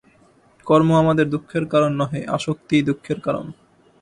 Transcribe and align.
কর্ম 0.67 0.89
আমাদের 0.93 1.25
দুঃখের 1.29 1.63
কারণ 1.65 1.91
নহে, 1.93 2.21
আসক্তিই 2.37 2.85
দুঃখের 2.89 3.19
কারণ। 3.21 3.45